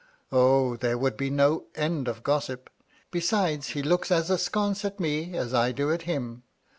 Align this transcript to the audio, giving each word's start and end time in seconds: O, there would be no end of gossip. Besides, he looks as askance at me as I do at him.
O, 0.31 0.77
there 0.77 0.97
would 0.97 1.15
be 1.15 1.29
no 1.29 1.65
end 1.75 2.07
of 2.07 2.23
gossip. 2.23 2.71
Besides, 3.11 3.67
he 3.67 3.83
looks 3.83 4.09
as 4.09 4.31
askance 4.31 4.83
at 4.83 4.99
me 4.99 5.37
as 5.37 5.53
I 5.53 5.71
do 5.71 5.93
at 5.93 6.01
him. 6.09 6.41